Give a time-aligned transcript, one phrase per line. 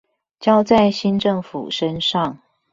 [0.39, 2.39] 交在新政府身上